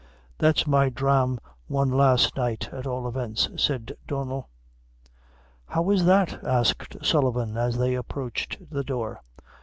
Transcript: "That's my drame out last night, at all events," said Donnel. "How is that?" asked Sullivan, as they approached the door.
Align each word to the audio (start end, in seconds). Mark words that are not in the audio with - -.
"That's 0.39 0.65
my 0.65 0.89
drame 0.89 1.37
out 1.71 1.87
last 1.89 2.35
night, 2.35 2.69
at 2.73 2.87
all 2.87 3.07
events," 3.07 3.49
said 3.57 3.95
Donnel. 4.07 4.49
"How 5.67 5.87
is 5.91 6.05
that?" 6.05 6.43
asked 6.43 6.97
Sullivan, 7.05 7.55
as 7.55 7.77
they 7.77 7.93
approached 7.93 8.57
the 8.71 8.83
door. 8.83 9.21